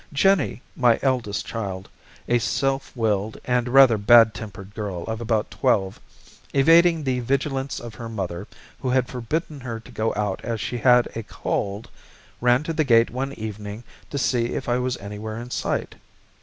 [0.13, 1.87] Jennie, my eldest child,
[2.27, 5.99] a self willed and rather bad tempered girl of about twelve,
[6.55, 8.47] evading the vigilance of her mother,
[8.79, 11.87] who had forbidden her to go out as she had a cold,
[12.41, 15.93] ran to the gate one evening to see if I was anywhere in sight.